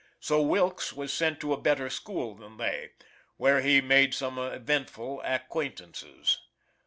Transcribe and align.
So 0.19 0.41
Wilkes 0.41 0.93
was 0.93 1.13
sent 1.13 1.39
to 1.41 1.53
a 1.53 1.61
better 1.61 1.87
school 1.87 2.33
than 2.33 2.57
they, 2.57 2.93
where 3.37 3.61
he 3.61 3.81
made 3.81 4.15
some 4.15 4.39
eventful 4.39 5.21
acquaintances. 5.23 6.39